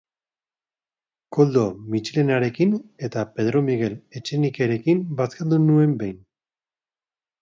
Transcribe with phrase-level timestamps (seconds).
[1.37, 1.65] Koldo
[1.95, 2.73] Mitxelenarekin
[3.09, 6.19] eta Pedro Miguel Etxenikerekin bazkaldu nuen behin.